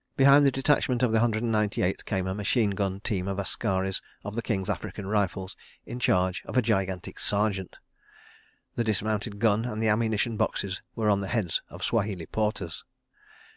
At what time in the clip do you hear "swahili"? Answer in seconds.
11.84-12.26